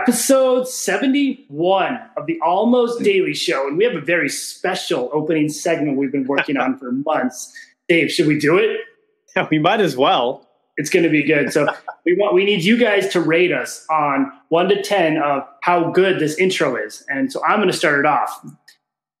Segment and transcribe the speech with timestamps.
[0.00, 3.66] episode 71 of the Almost Daily Show.
[3.66, 7.52] And we have a very special opening segment we've been working on for months.
[7.88, 8.80] Dave, should we do it?
[9.34, 10.46] Yeah, we might as well.
[10.76, 11.52] It's going to be good.
[11.52, 11.66] So
[12.06, 15.90] we want we need you guys to rate us on 1 to 10 of how
[15.90, 17.04] good this intro is.
[17.08, 18.46] And so I'm going to start it off.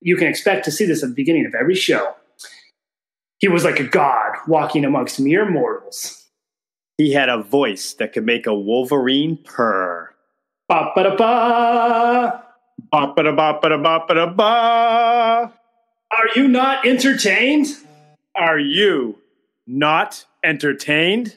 [0.00, 2.14] You can expect to see this at the beginning of every show.
[3.38, 6.24] He was like a god walking amongst mere mortals.
[6.98, 10.07] He had a voice that could make a Wolverine purr.
[10.68, 12.44] Ba ba da ba.
[12.92, 15.52] Ba ba da ba ba da ba ba da ba.
[16.10, 17.68] Are you not entertained?
[18.34, 19.18] Are you
[19.66, 21.36] not entertained?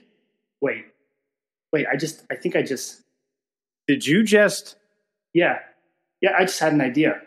[0.62, 0.86] Wait,
[1.72, 1.88] wait.
[1.92, 2.24] I just.
[2.30, 3.02] I think I just.
[3.88, 4.76] Did you just?
[5.34, 5.60] Yeah,
[6.22, 6.32] yeah.
[6.38, 7.22] I just had an idea.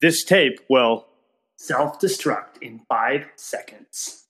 [0.00, 1.06] This tape will
[1.56, 4.23] Self destruct in five seconds.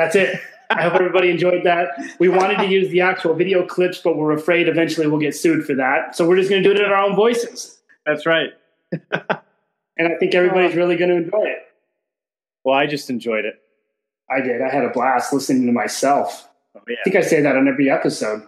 [0.00, 0.40] That's it.
[0.70, 1.90] I hope everybody enjoyed that.
[2.18, 5.66] We wanted to use the actual video clips, but we're afraid eventually we'll get sued
[5.66, 6.16] for that.
[6.16, 7.80] So we're just going to do it in our own voices.
[8.06, 8.50] That's right.
[10.00, 11.58] And I think everybody's really going to enjoy it.
[12.64, 13.56] Well, I just enjoyed it.
[14.30, 14.62] I did.
[14.62, 16.48] I had a blast listening to myself.
[16.74, 16.96] Oh, yeah.
[16.98, 18.42] I think I say that on every episode.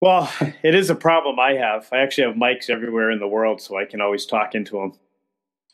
[0.00, 0.28] Well,
[0.64, 1.88] it is a problem I have.
[1.92, 4.94] I actually have mics everywhere in the world, so I can always talk into them.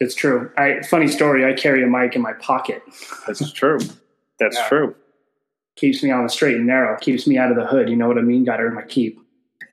[0.01, 0.51] It's true.
[0.59, 1.51] I, funny story.
[1.51, 2.83] I carry a mic in my pocket.
[3.27, 3.79] That's true.
[4.43, 4.69] That's Yeah.
[4.69, 4.95] true.
[5.77, 6.99] Keeps me on the straight and narrow.
[6.99, 7.89] Keeps me out of the hood.
[7.89, 8.45] You know what I mean?
[8.45, 9.19] Got to earn my keep.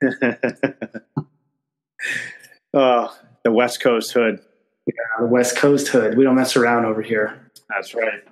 [2.74, 4.38] oh, the West Coast hood.
[4.88, 6.16] Uh, the West Coast hood.
[6.16, 7.50] We don't mess around over here.
[7.68, 8.22] That's right.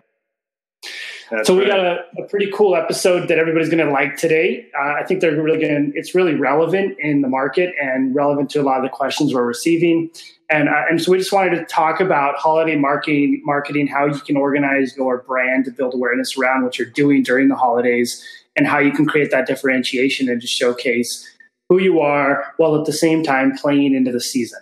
[1.30, 1.68] That's so we right.
[1.68, 4.66] got a, a pretty cool episode that everybody's going to like today.
[4.78, 5.92] Uh, I think they're really going.
[5.94, 9.44] It's really relevant in the market and relevant to a lot of the questions we're
[9.44, 10.10] receiving.
[10.50, 14.20] And uh, and so we just wanted to talk about holiday marketing, marketing, how you
[14.20, 18.24] can organize your brand to build awareness around what you're doing during the holidays,
[18.56, 21.28] and how you can create that differentiation and just showcase
[21.68, 24.60] who you are while at the same time playing into the season.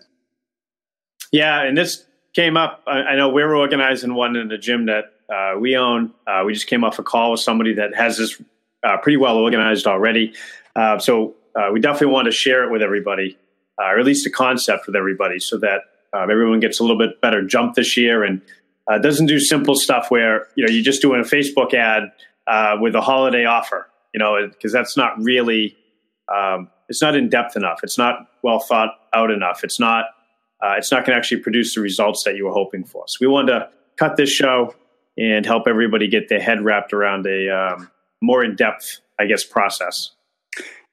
[1.31, 2.83] Yeah, and this came up.
[2.87, 6.13] I, I know we're organizing one in the gym that uh, we own.
[6.27, 8.41] Uh, we just came off a call with somebody that has this
[8.85, 10.33] uh, pretty well organized already.
[10.75, 13.37] Uh, so uh, we definitely want to share it with everybody,
[13.81, 15.81] uh, or at least the concept with everybody, so that
[16.13, 18.41] um, everyone gets a little bit better jump this year and
[19.03, 22.13] doesn't do simple stuff where you know you're just doing a Facebook ad
[22.81, 23.89] with a holiday offer.
[24.15, 25.77] You know, because that's not really.
[26.35, 27.81] Um, it's not in depth enough.
[27.83, 29.65] It's not well thought out enough.
[29.65, 30.07] It's not
[30.63, 33.05] it's not going to actually produce the results that you were hoping for.
[33.09, 34.75] So we wanted to cut this show
[35.19, 37.91] and help everybody get their head wrapped around a um,
[38.21, 40.11] more in depth, I guess, process.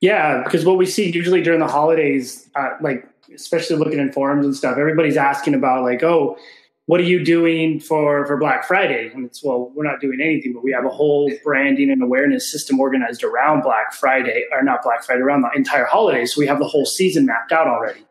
[0.01, 4.45] Yeah, because what we see usually during the holidays, uh, like especially looking in forums
[4.45, 6.37] and stuff, everybody's asking about like, oh,
[6.85, 9.09] what are you doing for for Black Friday?
[9.13, 12.51] And it's well, we're not doing anything, but we have a whole branding and awareness
[12.51, 16.25] system organized around Black Friday, or not Black Friday, around the entire holiday.
[16.25, 18.05] So we have the whole season mapped out already.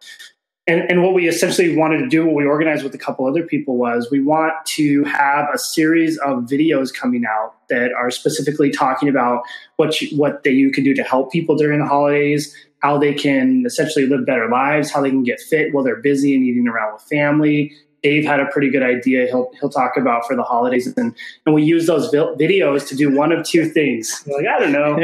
[0.69, 3.43] And, and what we essentially wanted to do, what we organized with a couple other
[3.43, 8.71] people was we want to have a series of videos coming out that are specifically
[8.71, 9.43] talking about
[9.77, 13.13] what you, what they, you can do to help people during the holidays, how they
[13.13, 16.69] can essentially live better lives, how they can get fit while they're busy and eating
[16.69, 17.73] around with family.
[18.05, 19.27] Dave had a pretty good idea.
[19.27, 21.15] He'll he'll talk about for the holidays, and
[21.47, 24.25] and we use those vi- videos to do one of two things.
[24.27, 24.99] You're like I don't know,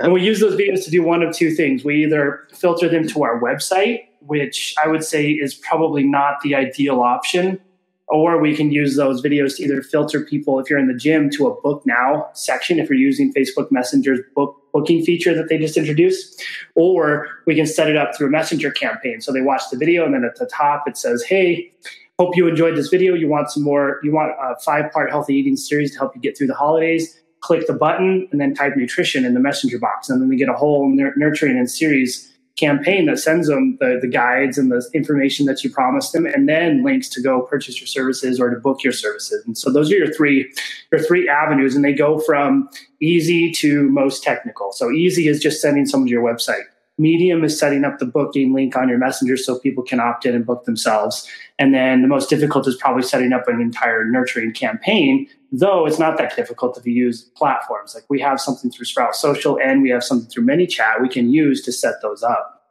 [0.00, 1.82] and we use those videos to do one of two things.
[1.82, 6.54] We either filter them to our website, which I would say is probably not the
[6.54, 7.60] ideal option,
[8.08, 11.30] or we can use those videos to either filter people if you're in the gym
[11.30, 15.56] to a book now section if you're using Facebook Messenger's book booking feature that they
[15.56, 16.42] just introduced,
[16.74, 19.20] or we can set it up through a messenger campaign.
[19.20, 21.72] So they watch the video and then at the top it says, "Hey,
[22.18, 23.14] hope you enjoyed this video.
[23.14, 24.00] You want some more?
[24.02, 27.20] You want a five part healthy eating series to help you get through the holidays."
[27.40, 30.48] Click the button and then type nutrition in the messenger box, and then they get
[30.48, 35.44] a whole nurturing and series campaign that sends them the, the guides and the information
[35.46, 38.84] that you promised them and then links to go purchase your services or to book
[38.84, 39.44] your services.
[39.44, 40.52] And so those are your three
[40.92, 42.68] your three avenues and they go from
[43.00, 44.72] easy to most technical.
[44.72, 46.64] So easy is just sending someone to your website
[46.98, 50.34] medium is setting up the booking link on your messenger so people can opt in
[50.34, 51.28] and book themselves.
[51.58, 55.98] And then the most difficult is probably setting up an entire nurturing campaign though it's
[55.98, 57.94] not that difficult if you use platforms.
[57.94, 61.30] Like we have something through sprout social and we have something through manychat we can
[61.30, 62.62] use to set those up.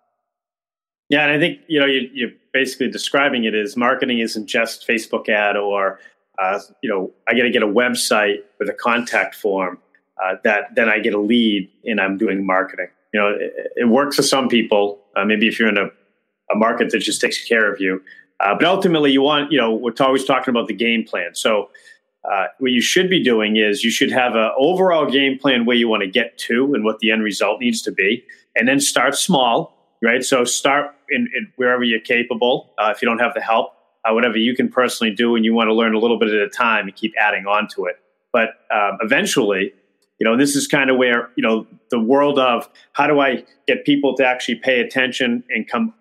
[1.09, 4.87] Yeah, and I think you know you, you're basically describing it as marketing isn't just
[4.87, 5.99] Facebook ad or
[6.39, 9.79] uh, you know I got to get a website with a contact form
[10.23, 12.87] uh, that then I get a lead and I'm doing marketing.
[13.13, 14.99] You know, it, it works for some people.
[15.15, 15.85] Uh, maybe if you're in a,
[16.51, 18.01] a market that just takes care of you,
[18.39, 21.35] uh, but ultimately you want you know we're always talking about the game plan.
[21.35, 21.69] So
[22.29, 25.75] uh, what you should be doing is you should have an overall game plan where
[25.75, 28.23] you want to get to and what the end result needs to be.
[28.55, 30.23] and then start small, right?
[30.23, 32.73] So start in, in wherever you're capable.
[32.77, 33.73] Uh, if you don't have the help,
[34.05, 36.39] uh, whatever you can personally do, and you want to learn a little bit at
[36.39, 37.95] a time and keep adding on to it.
[38.31, 39.73] But um, eventually,
[40.19, 43.43] you know, this is kind of where you know the world of how do I
[43.67, 45.93] get people to actually pay attention and come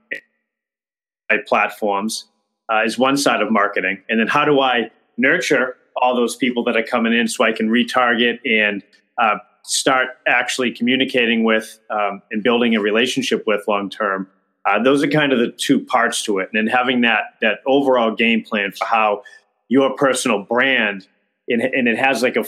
[1.28, 2.26] by platforms
[2.72, 6.64] uh, is one side of marketing, and then how do I nurture all those people
[6.64, 8.82] that are coming in so I can retarget and
[9.18, 14.28] uh, start actually communicating with um, and building a relationship with long term.
[14.64, 17.58] Uh, those are kind of the two parts to it, and then having that that
[17.66, 19.22] overall game plan for how
[19.68, 21.06] your personal brand
[21.48, 22.44] and, and it has like a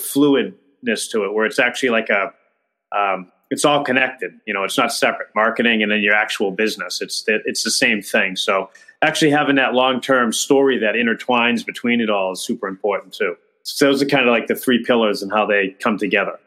[0.84, 2.32] fluidness to it, where it's actually like a
[2.96, 4.32] um, it's all connected.
[4.46, 7.00] You know, it's not separate marketing and then your actual business.
[7.00, 8.36] It's the, it's the same thing.
[8.36, 8.70] So
[9.02, 13.36] actually having that long term story that intertwines between it all is super important too.
[13.62, 16.38] So those are kind of like the three pillars and how they come together.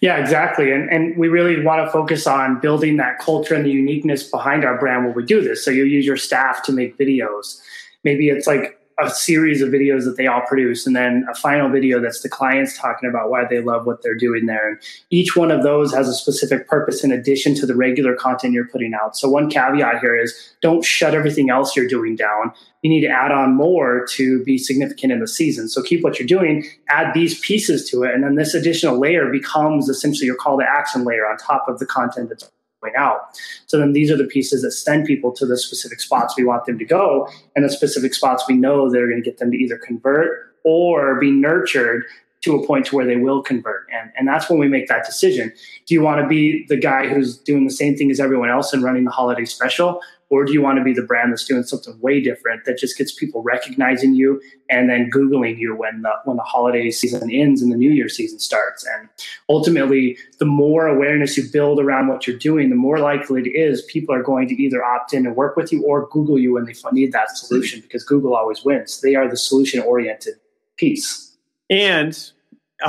[0.00, 0.72] Yeah, exactly.
[0.72, 4.64] And and we really want to focus on building that culture and the uniqueness behind
[4.64, 5.64] our brand when we do this.
[5.64, 7.60] So you use your staff to make videos.
[8.04, 11.68] Maybe it's like a series of videos that they all produce and then a final
[11.68, 14.68] video that's the clients talking about why they love what they're doing there.
[14.68, 14.78] And
[15.10, 18.68] each one of those has a specific purpose in addition to the regular content you're
[18.68, 19.16] putting out.
[19.16, 22.52] So one caveat here is don't shut everything else you're doing down.
[22.82, 25.68] You need to add on more to be significant in the season.
[25.68, 29.30] So keep what you're doing add these pieces to it and then this additional layer
[29.30, 32.50] becomes essentially your call to action layer on top of the content that's
[32.96, 33.38] out.
[33.66, 36.64] So then these are the pieces that send people to the specific spots we want
[36.64, 39.50] them to go and the specific spots we know that are going to get them
[39.50, 42.04] to either convert or be nurtured
[42.40, 43.86] to a point to where they will convert.
[43.92, 45.52] And, and that's when we make that decision.
[45.86, 48.72] Do you want to be the guy who's doing the same thing as everyone else
[48.72, 50.00] and running the holiday special?
[50.30, 52.98] Or do you want to be the brand that's doing something way different that just
[52.98, 57.62] gets people recognizing you and then Googling you when the, when the holiday season ends
[57.62, 58.86] and the New Year season starts?
[58.86, 59.08] And
[59.48, 63.82] ultimately, the more awareness you build around what you're doing, the more likely it is
[63.82, 66.66] people are going to either opt in and work with you or Google you when
[66.66, 69.00] they need that solution because Google always wins.
[69.00, 70.34] They are the solution oriented
[70.76, 71.36] piece.
[71.70, 72.18] And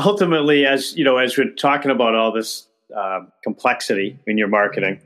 [0.05, 4.99] ultimately, as you know, as we're talking about all this uh, complexity in your marketing,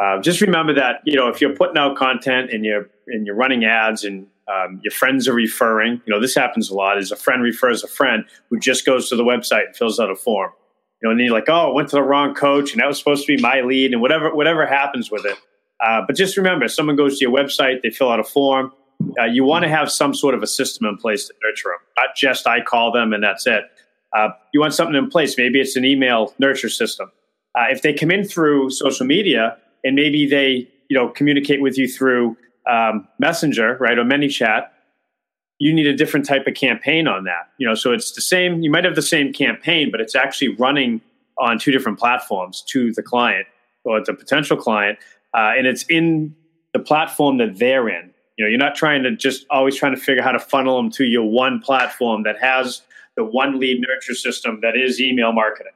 [0.00, 3.36] uh, just remember that you know if you're putting out content and you're and you're
[3.36, 6.98] running ads and um, your friends are referring, you know this happens a lot.
[6.98, 10.10] Is a friend refers a friend who just goes to the website and fills out
[10.10, 10.50] a form.
[11.02, 12.98] You know, and you're like, oh, I went to the wrong coach, and that was
[12.98, 15.38] supposed to be my lead, and whatever whatever happens with it.
[15.84, 18.72] Uh, but just remember, someone goes to your website, they fill out a form.
[19.20, 21.78] Uh, you want to have some sort of a system in place to nurture them,
[21.96, 23.64] not just I call them and that's it.
[24.16, 25.36] Uh, you want something in place.
[25.36, 27.10] Maybe it's an email nurture system.
[27.56, 31.78] Uh, if they come in through social media, and maybe they you know communicate with
[31.78, 32.36] you through
[32.68, 34.68] um, messenger right or ManyChat.
[35.60, 37.50] You need a different type of campaign on that.
[37.58, 40.48] You know so it's the same you might have the same campaign but it's actually
[40.56, 41.00] running
[41.38, 43.46] on two different platforms to the client
[43.84, 44.98] or the potential client
[45.34, 46.34] uh, and it's in
[46.72, 48.10] the platform that they're in.
[48.36, 50.76] You know you're not trying to just always trying to figure out how to funnel
[50.76, 52.82] them to your one platform that has
[53.16, 55.72] the one lead nurture system that is email marketing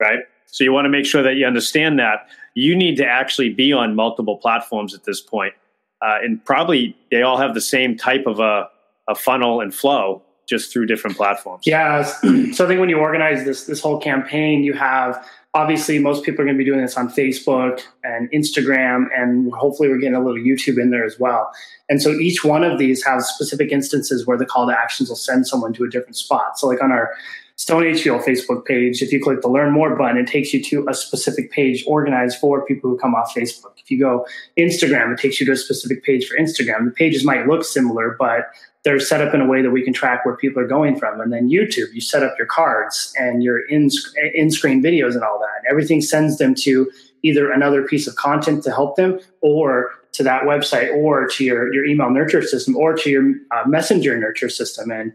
[0.00, 0.20] right
[0.50, 3.72] so you want to make sure that you understand that you need to actually be
[3.72, 5.54] on multiple platforms at this point.
[6.02, 8.68] Uh, and probably they all have the same type of a,
[9.08, 11.62] a funnel and flow just through different platforms.
[11.66, 12.10] Yeah.
[12.52, 15.24] So I think when you organize this this whole campaign, you have
[15.54, 19.88] obviously most people are going to be doing this on Facebook and Instagram, and hopefully
[19.88, 21.50] we're getting a little YouTube in there as well.
[21.88, 25.16] And so each one of these has specific instances where the call to actions will
[25.16, 26.58] send someone to a different spot.
[26.58, 27.12] So like on our
[27.60, 30.64] Stone Age Fuel Facebook page, if you click the learn more button, it takes you
[30.64, 33.72] to a specific page organized for people who come off Facebook.
[33.76, 34.26] If you go
[34.58, 36.86] Instagram, it takes you to a specific page for Instagram.
[36.86, 38.46] The pages might look similar, but
[38.82, 41.20] they're set up in a way that we can track where people are going from.
[41.20, 43.90] And then YouTube, you set up your cards and your in,
[44.32, 45.70] in-screen videos and all that.
[45.70, 46.90] Everything sends them to
[47.22, 51.72] either another piece of content to help them or to that website or to your,
[51.74, 54.90] your email nurture system or to your uh, messenger nurture system.
[54.90, 55.12] And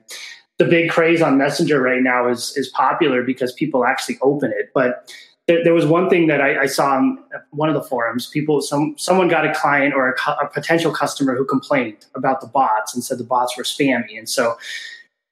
[0.57, 4.71] the big craze on Messenger right now is is popular because people actually open it.
[4.73, 5.11] But
[5.47, 7.19] there, there was one thing that I, I, saw on
[7.51, 8.27] one of the forums.
[8.27, 12.47] People, some someone got a client or a, a potential customer who complained about the
[12.47, 14.57] bots and said the bots were spammy, and so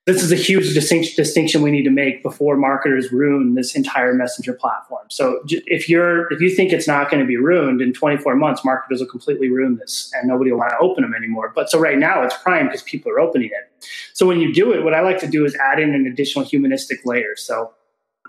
[0.06, 4.14] this is a huge distinction, distinction we need to make before marketers ruin this entire
[4.14, 5.06] messenger platform.
[5.10, 8.66] So if you're if you think it's not going to be ruined in 24 months,
[8.66, 11.54] marketers will completely ruin this and nobody will want to open them anymore.
[11.56, 13.88] But so right now it's prime because people are opening it.
[14.14, 16.44] So when you do it, what I like to do is add in an additional
[16.44, 17.38] humanistic layer.
[17.38, 17.74] So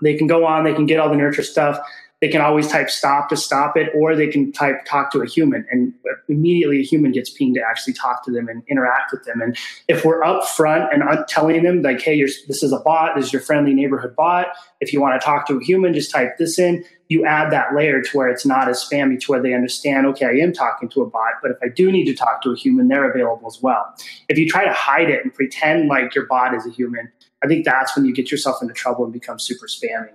[0.01, 1.79] they can go on, they can get all the nurture stuff.
[2.21, 5.25] They can always type stop to stop it, or they can type talk to a
[5.25, 5.93] human, and
[6.29, 9.41] immediately a human gets pinged to actually talk to them and interact with them.
[9.41, 9.57] And
[9.87, 13.15] if we're upfront and telling them like, "Hey, this is a bot.
[13.15, 14.47] This is your friendly neighborhood bot.
[14.79, 17.75] If you want to talk to a human, just type this in." You add that
[17.75, 20.89] layer to where it's not as spammy, to where they understand, okay, I am talking
[20.89, 23.45] to a bot, but if I do need to talk to a human, they're available
[23.47, 23.93] as well.
[24.27, 27.11] If you try to hide it and pretend like your bot is a human,
[27.43, 30.09] I think that's when you get yourself into trouble and become super spammy.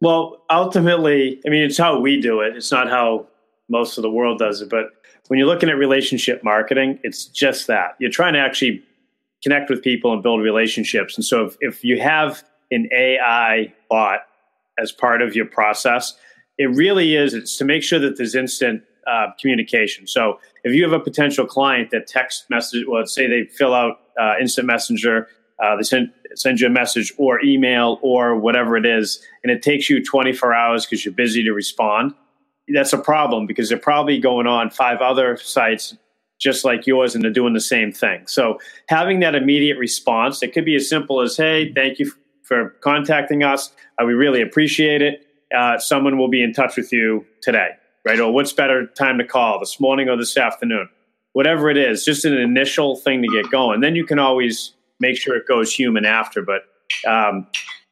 [0.00, 2.56] Well, ultimately, I mean, it's how we do it.
[2.56, 3.26] It's not how
[3.68, 4.70] most of the world does it.
[4.70, 4.86] But
[5.26, 7.96] when you're looking at relationship marketing, it's just that.
[7.98, 8.82] You're trying to actually
[9.42, 11.16] connect with people and build relationships.
[11.16, 14.20] And so if, if you have an AI bot
[14.78, 16.14] as part of your process,
[16.58, 20.06] it really is, it's to make sure that there's instant uh, communication.
[20.06, 23.74] So if you have a potential client that text message, well, let's say they fill
[23.74, 25.28] out uh, instant messenger
[25.60, 29.62] uh, they send send you a message or email or whatever it is, and it
[29.62, 32.14] takes you 24 hours because you're busy to respond.
[32.68, 35.96] That's a problem because they're probably going on five other sites
[36.38, 38.24] just like yours and they're doing the same thing.
[38.26, 42.12] So having that immediate response, it could be as simple as, "Hey, thank you
[42.44, 43.72] for contacting us.
[44.00, 45.26] Uh, we really appreciate it.
[45.52, 47.70] Uh, someone will be in touch with you today."
[48.04, 48.20] Right?
[48.20, 50.88] Or what's better time to call, this morning or this afternoon?
[51.32, 53.80] Whatever it is, just an initial thing to get going.
[53.80, 56.42] Then you can always make sure it goes human after.
[56.42, 56.62] But
[57.06, 57.46] um,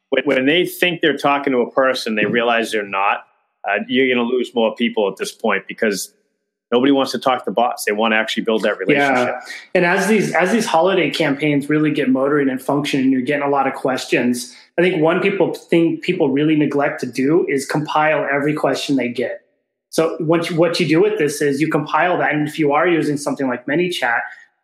[0.09, 3.25] when, when, they think they're talking to a person, they realize they're not.
[3.67, 6.13] Uh, you're going to lose more people at this point because
[6.71, 7.85] nobody wants to talk to bots.
[7.85, 9.27] They want to actually build that relationship.
[9.27, 9.41] Yeah.
[9.75, 13.49] And as these as these holiday campaigns really get motoring and functioning, you're getting a
[13.49, 18.27] lot of questions, I think one people think people really neglect to do is compile
[18.31, 19.41] every question they get.
[19.89, 22.73] So what you, what you do with this is you compile that, and if you
[22.73, 24.19] are using something like ManyChat,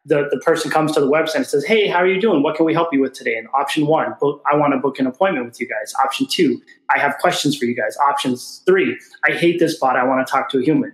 [0.05, 2.43] the, the person comes to the website and says, Hey, how are you doing?
[2.43, 3.35] What can we help you with today?
[3.37, 5.93] And option one, book, I want to book an appointment with you guys.
[6.03, 6.61] Option two,
[6.93, 7.95] I have questions for you guys.
[7.97, 9.95] Options three, I hate this bot.
[9.95, 10.93] I want to talk to a human.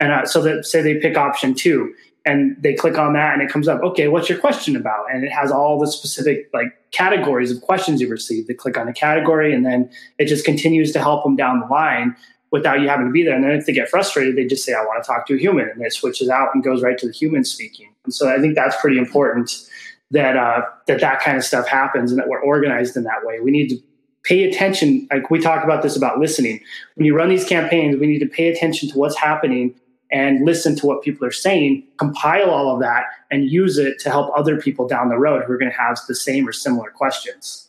[0.00, 3.42] And uh, so that say they pick option two and they click on that and
[3.42, 5.06] it comes up, okay, what's your question about?
[5.12, 8.48] And it has all the specific like categories of questions you've received.
[8.48, 11.66] They click on a category and then it just continues to help them down the
[11.66, 12.16] line
[12.50, 13.34] without you having to be there.
[13.34, 15.38] And then if they get frustrated, they just say, I want to talk to a
[15.38, 15.68] human.
[15.68, 17.94] And it switches out and goes right to the human speaking.
[18.04, 19.68] And so I think that's pretty important
[20.10, 23.40] that, uh, that that kind of stuff happens and that we're organized in that way.
[23.40, 23.78] We need to
[24.24, 25.06] pay attention.
[25.10, 26.60] Like we talk about this about listening.
[26.94, 29.74] When you run these campaigns, we need to pay attention to what's happening
[30.10, 34.10] and listen to what people are saying, compile all of that and use it to
[34.10, 36.90] help other people down the road who are going to have the same or similar
[36.90, 37.68] questions.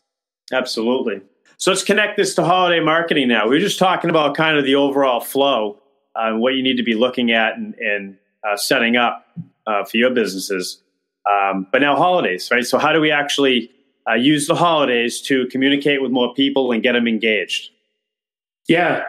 [0.51, 1.21] Absolutely.
[1.60, 3.44] So let's connect this to holiday marketing now.
[3.44, 5.82] We were just talking about kind of the overall flow,
[6.16, 8.18] uh, what you need to be looking at and, and
[8.50, 9.28] uh, setting up
[9.68, 10.82] uh, for your businesses.
[11.30, 12.66] Um, but now holidays, right?
[12.66, 13.70] So how do we actually
[14.10, 17.72] uh, use the holidays to communicate with more people and get them engaged?
[18.70, 19.04] Yeah,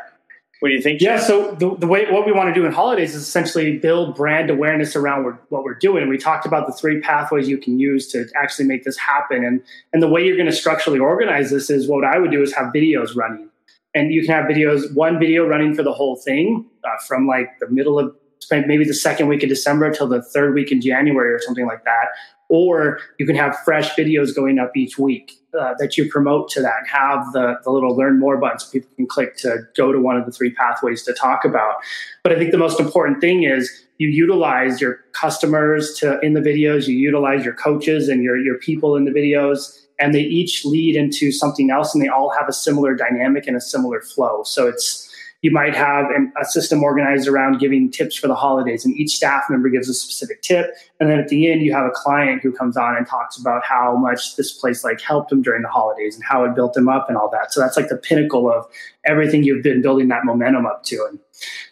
[0.61, 1.00] what do you think?
[1.00, 4.14] Yeah, so the, the way what we want to do in holidays is essentially build
[4.14, 6.02] brand awareness around what we're doing.
[6.02, 9.43] And We talked about the three pathways you can use to actually make this happen,
[9.43, 9.62] and
[9.93, 12.55] and the way you're going to structurally organize this is what I would do is
[12.55, 13.49] have videos running,
[13.95, 17.49] and you can have videos one video running for the whole thing uh, from like
[17.59, 18.14] the middle of
[18.50, 21.85] maybe the second week of December till the third week in January or something like
[21.85, 22.09] that,
[22.50, 26.61] or you can have fresh videos going up each week uh, that you promote to
[26.61, 30.00] that have the, the little learn more button so people can click to go to
[30.00, 31.76] one of the three pathways to talk about.
[32.23, 36.40] But i think the most important thing is you utilize your customers to in the
[36.40, 40.64] videos you utilize your coaches and your, your people in the videos and they each
[40.64, 44.42] lead into something else and they all have a similar dynamic and a similar flow.
[44.45, 45.10] So it's
[45.42, 49.14] you might have an, a system organized around giving tips for the holidays and each
[49.14, 52.42] staff member gives a specific tip and then at the end you have a client
[52.42, 55.68] who comes on and talks about how much this place like helped them during the
[55.68, 57.52] holidays and how it built them up and all that.
[57.52, 58.66] So that's like the pinnacle of
[59.06, 61.18] everything you've been building that momentum up to and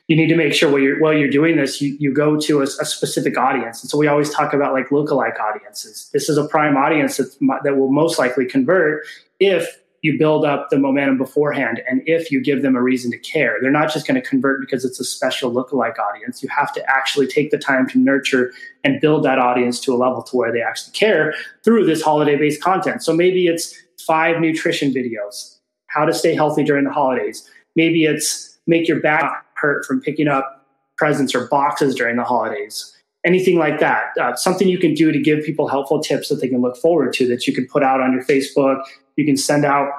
[0.06, 2.60] you need to make sure while you're while you're doing this you, you go to
[2.60, 3.82] a, a specific audience.
[3.82, 6.08] And so we always talk about like lookalike audiences.
[6.12, 9.04] This is a prime audience that, that will most likely convert
[9.38, 13.18] if you build up the momentum beforehand and if you give them a reason to
[13.18, 16.42] care they're not just going to convert because it's a special lookalike audience.
[16.42, 18.52] You have to actually take the time to nurture
[18.84, 22.36] and build that audience to a level to where they actually care through this holiday
[22.36, 23.02] based content.
[23.02, 23.74] So maybe it's
[24.06, 25.56] five nutrition videos
[25.88, 27.48] how to stay healthy during the holidays.
[27.74, 32.94] Maybe it's make your back hurt from picking up presents or boxes during the holidays
[33.24, 36.48] anything like that uh, something you can do to give people helpful tips that they
[36.48, 38.82] can look forward to that you can put out on your facebook
[39.16, 39.90] you can send out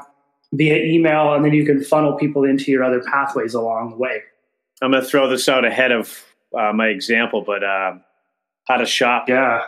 [0.53, 4.21] via email and then you can funnel people into your other pathways along the way.
[4.81, 6.23] I'm going to throw this out ahead of
[6.57, 7.95] uh, my example, but uh,
[8.67, 9.61] how to shop yeah.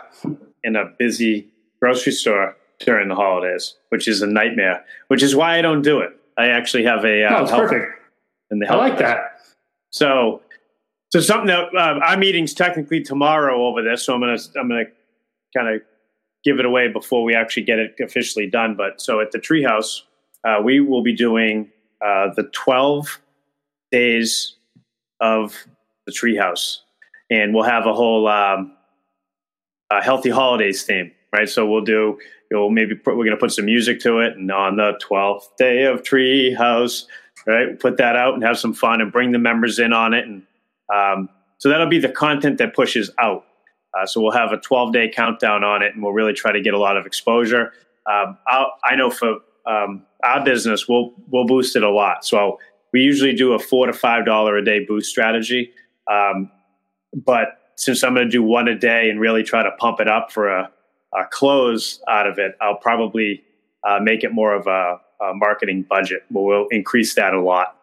[0.64, 1.48] in a busy
[1.80, 6.00] grocery store during the holidays, which is a nightmare, which is why I don't do
[6.00, 6.10] it.
[6.38, 8.02] I actually have a uh, no, it's helper, perfect.
[8.50, 9.38] in the I like that.
[9.90, 10.40] So,
[11.12, 14.86] so something that uh, our meeting's technically tomorrow over this, so I'm gonna I'm gonna
[15.54, 15.82] kind of
[16.42, 18.74] give it away before we actually get it officially done.
[18.76, 20.00] But so at the Treehouse,
[20.42, 23.20] uh, we will be doing uh, the 12
[23.90, 24.56] days
[25.20, 25.66] of
[26.06, 26.78] the Treehouse,
[27.28, 28.74] and we'll have a whole um,
[29.90, 31.48] healthy holidays theme, right?
[31.48, 32.18] So we'll do.
[32.50, 34.98] You know, maybe put, we're going to put some music to it, and on the
[35.06, 37.04] 12th day of Treehouse,
[37.46, 37.78] right?
[37.78, 40.42] Put that out and have some fun, and bring the members in on it, and
[40.92, 43.44] um, so that'll be the content that pushes out.
[43.94, 46.60] Uh, so we'll have a 12 day countdown on it, and we'll really try to
[46.60, 47.72] get a lot of exposure.
[48.10, 52.24] Um, i know for um, our business, we'll we'll boost it a lot.
[52.24, 52.58] So
[52.92, 55.72] we usually do a four to five dollar a day boost strategy.
[56.10, 56.50] Um,
[57.14, 60.08] but since I'm going to do one a day and really try to pump it
[60.08, 60.70] up for a,
[61.14, 63.44] a close out of it, I'll probably
[63.86, 66.24] uh, make it more of a, a marketing budget.
[66.30, 67.76] But We'll increase that a lot.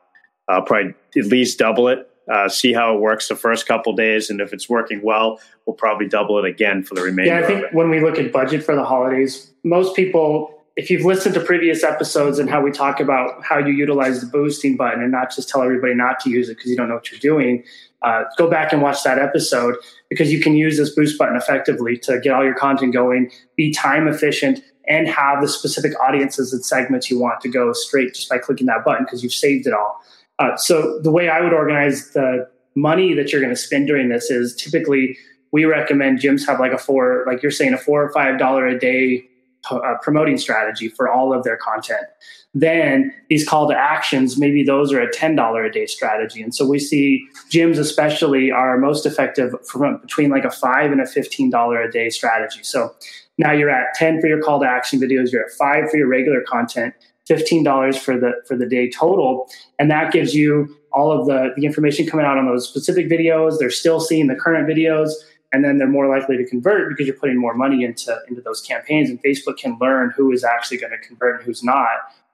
[0.48, 4.30] I'll probably at least double it uh, see how it works the first couple days,
[4.30, 7.34] and if it's working well, we'll probably double it again for the remainder.
[7.34, 11.06] Yeah, I think when we look at budget for the holidays, most people, if you've
[11.06, 15.02] listened to previous episodes and how we talk about how you utilize the boosting button
[15.02, 17.20] and not just tell everybody not to use it because you don't know what you're
[17.20, 17.64] doing,
[18.04, 19.76] uh, go back and watch that episode
[20.10, 23.74] because you can use this boost button effectively to get all your content going, be
[23.74, 28.30] time efficient, and have the specific audiences and segments you want to go straight just
[28.30, 30.00] by clicking that button because you've saved it all.
[30.40, 34.10] Uh, so the way I would organize the money that you're going to spend during
[34.10, 35.18] this is typically
[35.52, 38.68] we recommend gyms have like a four, like you're saying, a four or five dollar
[38.68, 39.26] a day
[39.70, 42.06] uh, promoting strategy for all of their content.
[42.54, 46.42] Then these call to actions, maybe those are a ten dollar a day strategy.
[46.42, 51.02] And so we see gyms especially are most effective from between like a five and
[51.02, 52.64] a fifteen dollar a day strategy.
[52.64, 52.96] So
[53.38, 56.08] now you're at ten for your call to action videos, you're at five for your
[56.08, 56.94] regular content
[57.30, 59.48] $15 for the for the day total.
[59.78, 63.60] And that gives you all of the, the information coming out on those specific videos.
[63.60, 65.12] They're still seeing the current videos
[65.52, 68.62] and then they're more likely to convert because you're putting more money into into those
[68.62, 69.10] campaigns.
[69.10, 71.88] And facebook can learn who is actually going to convert and who's not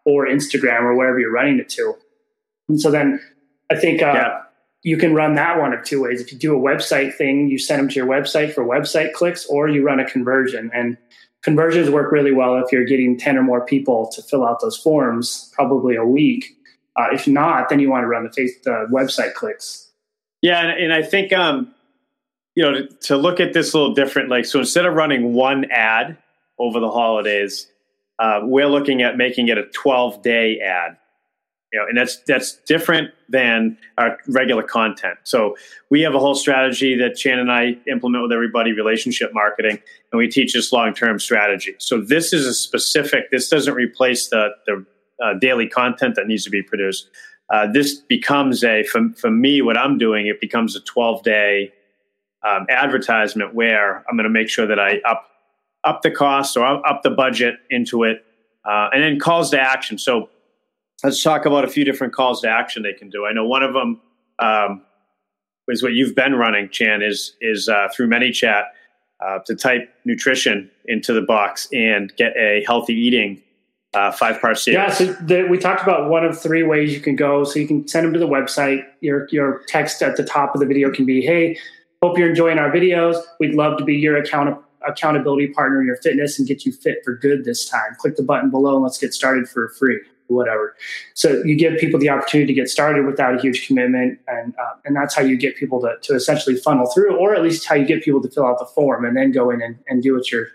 [0.06, 1.96] or instagram or wherever you're running it to.
[2.70, 3.22] And so then
[3.72, 4.42] i think uh, yeah.
[4.84, 6.22] you can run that one of two ways.
[6.22, 9.46] If you do a website thing you send them to your website for website clicks
[9.46, 10.72] or you run a conversion.
[10.74, 10.98] And
[11.46, 14.76] conversions work really well if you're getting 10 or more people to fill out those
[14.76, 16.58] forms probably a week.
[16.98, 19.92] Uh, if not then you want to run the face the website clicks.
[20.42, 21.72] Yeah and, and i think um,
[22.56, 25.34] you know to, to, look at this a little different like so instead of running
[25.34, 26.18] one ad
[26.58, 27.68] over the holidays
[28.18, 30.98] uh, we're looking at making it a 12 day ad
[31.76, 35.18] you know, and that's that's different than our regular content.
[35.24, 35.58] So
[35.90, 40.18] we have a whole strategy that Chan and I implement with everybody, relationship marketing, and
[40.18, 41.76] we teach this long term strategy.
[41.80, 43.30] So this is a specific.
[43.30, 44.86] This doesn't replace the the
[45.22, 47.10] uh, daily content that needs to be produced.
[47.54, 50.28] Uh, this becomes a for, for me what I'm doing.
[50.28, 51.74] It becomes a 12 day
[52.48, 55.28] um, advertisement where I'm going to make sure that I up
[55.84, 58.24] up the cost or up the budget into it,
[58.64, 59.98] uh, and then calls to action.
[59.98, 60.30] So
[61.04, 63.26] let's talk about a few different calls to action they can do.
[63.26, 64.02] I know one of them
[64.40, 64.82] um,
[65.68, 68.64] is what you've been running, Chan, is is uh, through ManyChat
[69.26, 73.42] uh, to type nutrition into the box and get a healthy eating
[73.94, 74.76] uh, five part series.
[74.76, 77.44] Yeah, so the, we talked about one of three ways you can go.
[77.44, 78.86] So you can send them to the website.
[79.02, 81.58] Your your text at the top of the video can be, "Hey,
[82.02, 83.22] hope you're enjoying our videos.
[83.40, 87.00] We'd love to be your account accountability partner in your fitness and get you fit
[87.04, 87.96] for good this time.
[87.98, 90.76] Click the button below and let's get started for free." Whatever.
[91.14, 94.74] So you give people the opportunity to get started without a huge commitment, and uh,
[94.86, 97.76] and that's how you get people to to essentially funnel through, or at least how
[97.76, 100.14] you get people to fill out the form and then go in and, and do
[100.14, 100.48] what you're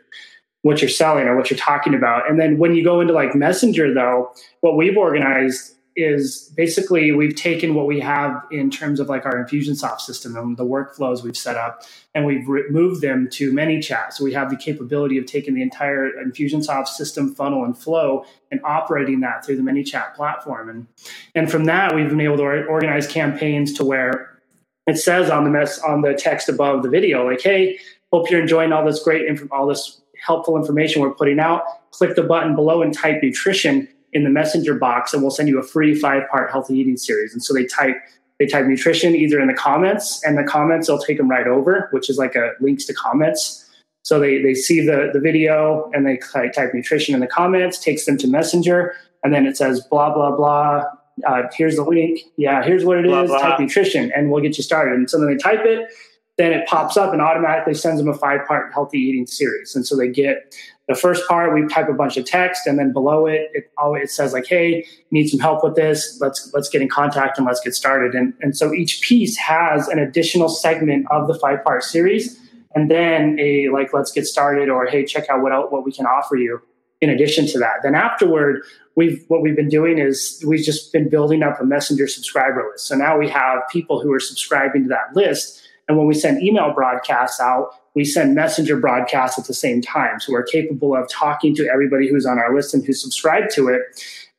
[0.63, 2.29] what you're selling or what you're talking about.
[2.29, 4.31] And then when you go into like Messenger, though,
[4.61, 9.45] what we've organized is basically we've taken what we have in terms of like our
[9.45, 11.83] Infusionsoft system and the workflows we've set up,
[12.15, 14.13] and we've moved them to ManyChat.
[14.13, 18.61] So we have the capability of taking the entire Infusionsoft system funnel and flow and
[18.65, 20.69] operating that through the ManyChat platform.
[20.69, 20.87] And
[21.35, 24.39] and from that, we've been able to organize campaigns to where
[24.87, 27.79] it says on the mess on the text above the video, like, "Hey,
[28.13, 31.63] hope you're enjoying all this great all this helpful information we're putting out.
[31.93, 35.59] Click the button below and type nutrition." In the messenger box and we'll send you
[35.59, 37.33] a free five part healthy eating series.
[37.33, 37.97] And so they type
[38.39, 41.89] they type nutrition either in the comments and the comments they'll take them right over,
[41.93, 43.71] which is like a links to comments.
[44.03, 48.07] So they, they see the, the video and they type nutrition in the comments, takes
[48.07, 50.85] them to messenger, and then it says blah, blah, blah.
[51.27, 52.21] Uh, here's the link.
[52.39, 53.31] Yeah, here's what it blah, is.
[53.31, 53.41] Blah.
[53.41, 54.95] Type nutrition and we'll get you started.
[54.95, 55.91] And so then they type it,
[56.39, 59.77] then it pops up and automatically sends them a five part healthy eating series.
[59.77, 60.57] And so they get
[60.91, 64.13] the first part we type a bunch of text and then below it it always
[64.13, 66.19] says like hey need some help with this.
[66.21, 68.15] Let's let's get in contact and let's get started.
[68.15, 72.39] And and so each piece has an additional segment of the five part series
[72.75, 76.07] and then a like let's get started or hey check out what what we can
[76.07, 76.61] offer you
[77.01, 77.77] in addition to that.
[77.83, 78.63] Then afterward
[78.95, 82.87] we've what we've been doing is we've just been building up a messenger subscriber list.
[82.87, 86.43] So now we have people who are subscribing to that list and when we send
[86.43, 90.21] email broadcasts out we send messenger broadcasts at the same time.
[90.21, 93.69] So we're capable of talking to everybody who's on our list and who's subscribed to
[93.69, 93.81] it.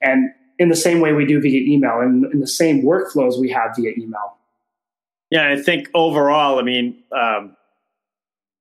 [0.01, 3.49] And in the same way we do via email and in the same workflows we
[3.49, 4.37] have via email.
[5.29, 7.55] Yeah, I think overall, I mean, um,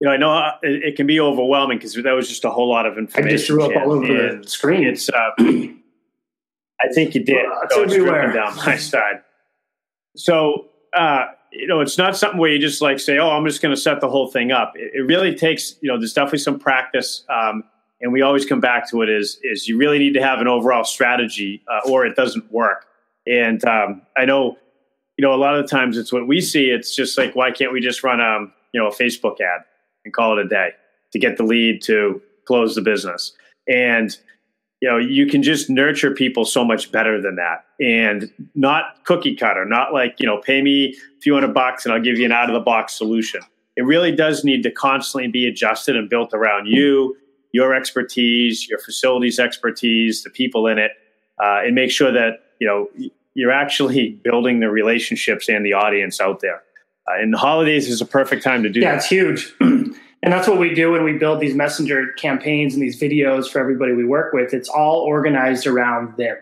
[0.01, 2.69] you know, I know it, it can be overwhelming because that was just a whole
[2.69, 3.29] lot of information.
[3.29, 4.85] I just threw up all over the screen.
[4.85, 7.45] It's, uh, I think you did.
[7.45, 8.33] Uh, it's so everywhere.
[8.33, 9.23] Down my side.
[10.17, 13.63] So, uh, you know, it's not something where you just like say, "Oh, I'm just
[13.63, 16.39] going to set the whole thing up." It, it, really takes, you know, there's definitely
[16.41, 17.65] some practice, um,
[18.01, 19.09] and we always come back to it.
[19.09, 22.87] Is is you really need to have an overall strategy, uh, or it doesn't work.
[23.27, 24.57] And um, I know,
[25.17, 26.71] you know, a lot of the times it's what we see.
[26.71, 29.63] It's just like, why can't we just run, um, you know, a Facebook ad
[30.05, 30.71] and call it a day
[31.13, 33.33] to get the lead to close the business?
[33.69, 34.17] And
[34.81, 37.65] you know you can just nurture people so much better than that.
[37.81, 41.95] And not cookie cutter not like you know pay me a few hundred bucks and
[41.95, 43.41] i'll give you an out of the box solution.
[43.77, 47.17] It really does need to constantly be adjusted and built around you
[47.53, 50.93] your expertise your facilities expertise the people in it
[51.43, 52.89] uh, and make sure that you know
[53.35, 56.63] you're actually building the relationships and the audience out there.
[57.09, 58.97] Uh, and the holidays is a perfect time to do yeah that.
[58.99, 59.55] it's huge
[60.23, 63.59] And that's what we do when we build these messenger campaigns and these videos for
[63.59, 64.53] everybody we work with.
[64.53, 66.37] It's all organized around them.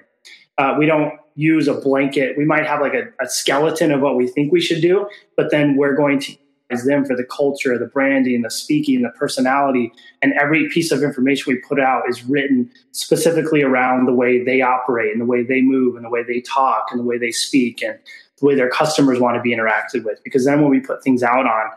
[0.56, 2.36] Uh, we don't use a blanket.
[2.36, 5.52] We might have like a, a, skeleton of what we think we should do, but
[5.52, 6.36] then we're going to
[6.68, 9.92] use them for the culture, the branding, the speaking, the personality.
[10.20, 14.60] And every piece of information we put out is written specifically around the way they
[14.60, 17.30] operate and the way they move and the way they talk and the way they
[17.30, 17.96] speak and
[18.38, 20.18] the way their customers want to be interacted with.
[20.24, 21.70] Because then when we put things out on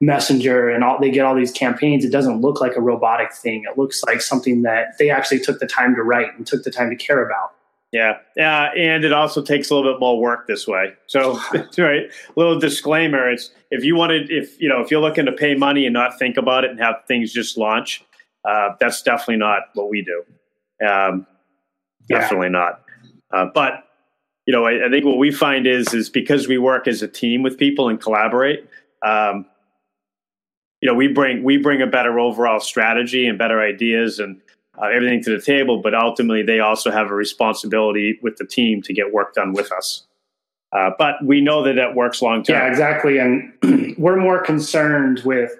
[0.00, 3.64] messenger and all they get all these campaigns it doesn't look like a robotic thing.
[3.70, 6.70] It looks like something that they actually took the time to write and took the
[6.70, 7.52] time to care about.
[7.92, 10.92] Yeah yeah and it also takes a little bit more work this way.
[11.06, 11.40] So
[11.78, 15.54] right little disclaimer it's if you wanted if you know if you're looking to pay
[15.54, 18.04] money and not think about it and have things just launch
[18.46, 20.86] uh, that's definitely not what we do.
[20.86, 21.26] Um,
[22.08, 22.50] definitely yeah.
[22.50, 22.82] not.
[23.32, 23.84] Uh, but
[24.46, 27.08] you know I, I, think what we find is is because we work as a
[27.08, 28.68] team with people and collaborate
[29.04, 29.46] um,
[30.80, 34.40] you know we bring we bring a better overall strategy and better ideas and
[34.80, 38.82] uh, everything to the table but ultimately they also have a responsibility with the team
[38.82, 40.06] to get work done with us.
[40.72, 42.56] Uh, but we know that that works long term.
[42.56, 43.18] Yeah exactly.
[43.18, 43.52] And
[43.98, 45.52] we're more concerned with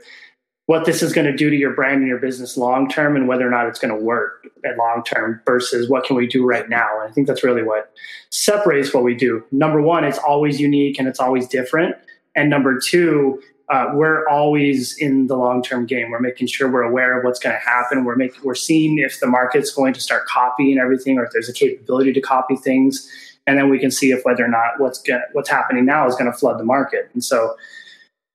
[0.67, 3.29] what this is going to do to your brand and your business long term and
[3.29, 6.45] whether or not it's going to work at long term versus what can we do
[6.45, 6.89] right now.
[7.01, 7.93] And i think that's really what
[8.31, 9.45] separates what we do.
[9.53, 11.95] Number one it's always unique and it's always different.
[12.35, 16.11] And number two uh, we're always in the long term game.
[16.11, 18.05] We're making sure we're aware of what's going to happen.
[18.05, 21.49] We're making we're seeing if the market's going to start copying everything, or if there's
[21.49, 23.11] a capability to copy things,
[23.47, 26.15] and then we can see if whether or not what's get, what's happening now is
[26.15, 27.11] going to flood the market.
[27.13, 27.57] And so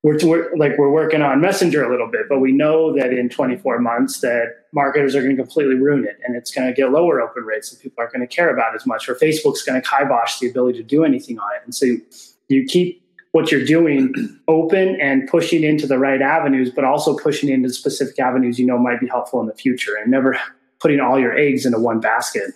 [0.03, 3.29] we're, we're like we're working on Messenger a little bit, but we know that in
[3.29, 6.91] 24 months that marketers are going to completely ruin it, and it's going to get
[6.91, 9.81] lower open rates, and people aren't going to care about as much, or Facebook's going
[9.81, 11.61] to kibosh the ability to do anything on it.
[11.63, 12.01] And so you,
[12.49, 13.00] you keep
[13.31, 14.13] what you're doing
[14.47, 18.77] open and pushing into the right avenues, but also pushing into specific avenues you know
[18.77, 20.37] might be helpful in the future and never
[20.79, 22.51] putting all your eggs into one basket.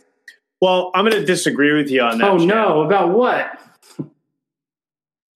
[0.61, 2.29] Well, I'm going to disagree with you on that.
[2.29, 2.81] Oh, no.
[2.81, 3.59] About what?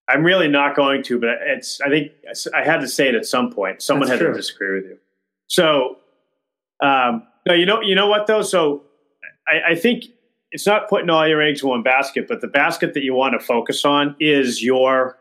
[0.09, 2.11] I'm really not going to, but it's, I think
[2.55, 3.81] I had to say it at some point.
[3.83, 4.33] Someone That's had true.
[4.33, 4.97] to disagree with you.
[5.45, 5.97] So,
[6.81, 8.41] um, no, you know, you know what though?
[8.41, 8.83] So
[9.47, 10.05] I, I think
[10.51, 13.39] it's not putting all your eggs in one basket, but the basket that you want
[13.39, 15.18] to focus on is your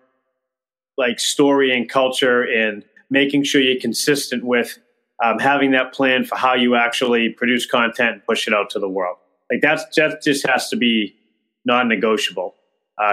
[0.99, 4.79] like story and culture and making sure you're consistent with
[5.25, 8.79] um, having that plan for how you actually produce content and push it out to
[8.79, 9.17] the world.
[9.51, 11.15] Like that's that just has to be
[11.65, 12.55] non-negotiable.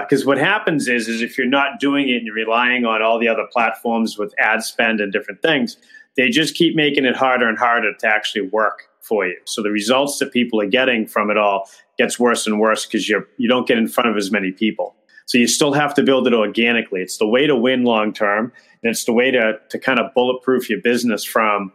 [0.00, 3.02] Because uh, what happens is, is if you're not doing it and you're relying on
[3.02, 5.76] all the other platforms with ad spend and different things,
[6.16, 9.36] they just keep making it harder and harder to actually work for you.
[9.44, 13.08] So the results that people are getting from it all gets worse and worse because
[13.08, 14.96] you're you don't get in front of as many people.
[15.26, 17.02] So you still have to build it organically.
[17.02, 20.14] It's the way to win long term, and it's the way to to kind of
[20.14, 21.72] bulletproof your business from,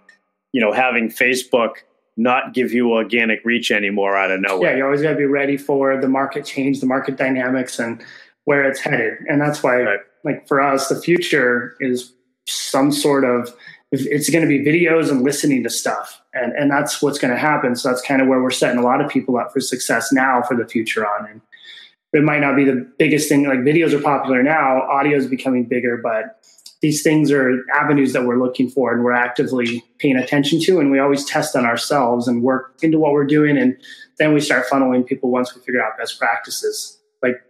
[0.54, 1.76] you know, having Facebook
[2.18, 4.72] not give you organic reach anymore out of nowhere.
[4.72, 8.04] Yeah, you always got to be ready for the market change, the market dynamics, and
[8.46, 9.14] where it's headed.
[9.30, 10.00] And that's why, right.
[10.24, 12.14] like for us, the future is
[12.48, 13.54] some sort of
[13.92, 17.40] it's going to be videos and listening to stuff and and that's what's going to
[17.40, 20.12] happen so that's kind of where we're setting a lot of people up for success
[20.14, 21.42] now for the future on and
[22.14, 25.66] it might not be the biggest thing like videos are popular now audio is becoming
[25.66, 26.42] bigger but
[26.82, 30.92] these things are avenues that we're looking for and we're actively paying attention to and
[30.92, 33.78] we always test on ourselves and work into what we're doing and
[34.18, 37.42] then we start funneling people once we figure out best practices like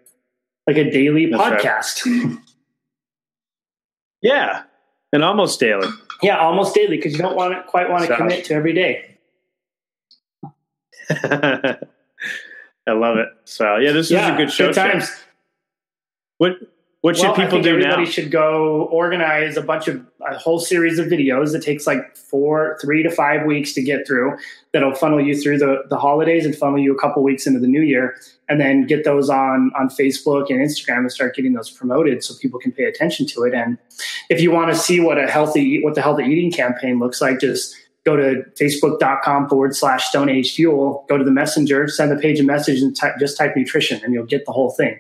[0.67, 2.05] like a daily That's podcast.
[2.05, 2.37] Right.
[4.21, 4.63] yeah
[5.13, 5.87] and almost daily.
[6.21, 9.17] Yeah almost daily because you don't want to quite want to commit to every day
[12.91, 15.09] i love it so yeah this yeah, is a good show good times
[16.37, 16.53] what
[17.01, 18.09] what should well, people do everybody now?
[18.09, 21.55] should go organize a bunch of a whole series of videos.
[21.55, 24.37] It takes like four, three to five weeks to get through.
[24.71, 27.67] That'll funnel you through the, the holidays and funnel you a couple weeks into the
[27.67, 28.15] new year,
[28.49, 32.35] and then get those on on Facebook and Instagram and start getting those promoted so
[32.39, 33.55] people can pay attention to it.
[33.55, 33.79] And
[34.29, 37.39] if you want to see what a healthy what the healthy eating campaign looks like,
[37.39, 42.15] just go to facebook.com forward slash stone age fuel, go to the messenger, send the
[42.15, 44.99] page a message and type, just type nutrition and you'll get the whole thing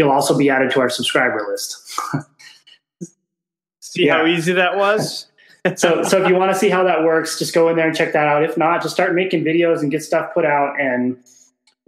[0.00, 1.78] you'll also be added to our subscriber list.
[3.80, 4.16] see yeah.
[4.16, 5.26] how easy that was?
[5.76, 7.94] so, so if you want to see how that works, just go in there and
[7.94, 8.42] check that out.
[8.42, 11.18] If not, just start making videos and get stuff put out and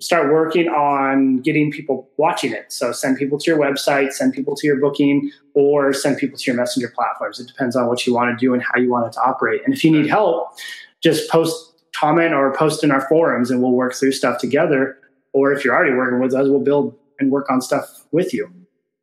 [0.02, 2.72] start working on getting people watching it.
[2.72, 6.44] So send people to your website, send people to your booking, or send people to
[6.44, 7.38] your messenger platforms.
[7.38, 9.62] It depends on what you want to do and how you want it to operate.
[9.64, 10.58] And if you need help,
[11.02, 14.98] just post, comment, or post in our forums, and we'll work through stuff together.
[15.32, 18.50] Or if you're already working with us, we'll build and work on stuff with you.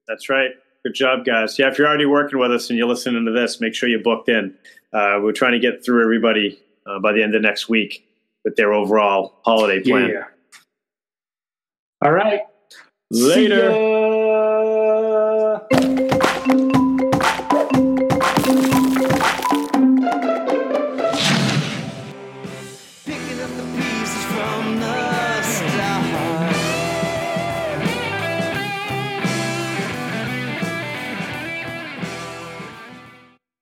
[0.08, 0.52] That's right.
[0.84, 1.58] Good job, guys.
[1.58, 4.04] Yeah, if you're already working with us and you're listening to this, make sure you're
[4.04, 4.54] booked in.
[4.94, 8.06] Uh, we're trying to get through everybody uh, by the end of next week
[8.44, 10.10] with their overall holiday plan.
[10.10, 10.24] Yeah.
[12.02, 12.42] All right.
[13.12, 13.72] Later.